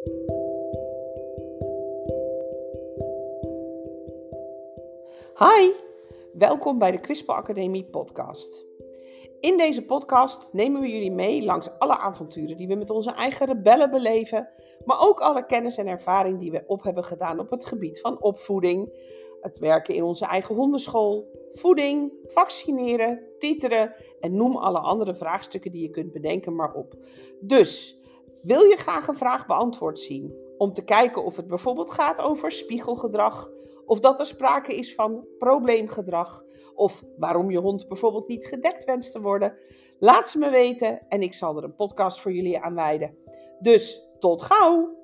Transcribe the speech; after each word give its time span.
Hi, 0.00 0.10
welkom 6.32 6.78
bij 6.78 6.90
de 6.90 7.00
Quispel 7.00 7.34
Academie 7.34 7.84
podcast. 7.84 8.64
In 9.40 9.56
deze 9.56 9.84
podcast 9.84 10.52
nemen 10.52 10.80
we 10.80 10.88
jullie 10.88 11.12
mee 11.12 11.44
langs 11.44 11.70
alle 11.78 11.98
avonturen 11.98 12.56
die 12.56 12.68
we 12.68 12.74
met 12.74 12.90
onze 12.90 13.10
eigen 13.10 13.46
rebellen 13.46 13.90
beleven, 13.90 14.48
maar 14.84 15.00
ook 15.00 15.20
alle 15.20 15.46
kennis 15.46 15.76
en 15.76 15.86
ervaring 15.86 16.38
die 16.38 16.50
we 16.50 16.64
op 16.66 16.82
hebben 16.82 17.04
gedaan 17.04 17.38
op 17.38 17.50
het 17.50 17.64
gebied 17.64 18.00
van 18.00 18.22
opvoeding, 18.22 18.92
het 19.40 19.58
werken 19.58 19.94
in 19.94 20.02
onze 20.02 20.24
eigen 20.24 20.54
hondenschool, 20.54 21.28
voeding, 21.52 22.12
vaccineren, 22.24 23.22
titeren 23.38 23.94
en 24.20 24.36
noem 24.36 24.56
alle 24.56 24.78
andere 24.78 25.14
vraagstukken 25.14 25.72
die 25.72 25.82
je 25.82 25.90
kunt 25.90 26.12
bedenken 26.12 26.54
maar 26.54 26.74
op. 26.74 26.94
Dus, 27.40 27.99
wil 28.42 28.62
je 28.62 28.76
graag 28.76 29.08
een 29.08 29.14
vraag 29.14 29.46
beantwoord 29.46 30.00
zien? 30.00 30.34
Om 30.58 30.72
te 30.72 30.84
kijken 30.84 31.24
of 31.24 31.36
het 31.36 31.46
bijvoorbeeld 31.46 31.90
gaat 31.90 32.20
over 32.20 32.52
spiegelgedrag, 32.52 33.50
of 33.86 33.98
dat 33.98 34.18
er 34.18 34.26
sprake 34.26 34.74
is 34.74 34.94
van 34.94 35.26
probleemgedrag, 35.38 36.44
of 36.74 37.02
waarom 37.16 37.50
je 37.50 37.58
hond 37.58 37.88
bijvoorbeeld 37.88 38.28
niet 38.28 38.46
gedekt 38.46 38.84
wenst 38.84 39.12
te 39.12 39.20
worden? 39.20 39.56
Laat 39.98 40.28
ze 40.28 40.38
me 40.38 40.50
weten 40.50 41.08
en 41.08 41.20
ik 41.20 41.34
zal 41.34 41.56
er 41.56 41.64
een 41.64 41.74
podcast 41.74 42.20
voor 42.20 42.32
jullie 42.32 42.60
aan 42.60 42.74
wijden. 42.74 43.16
Dus 43.60 44.08
tot 44.18 44.42
gauw! 44.42 44.98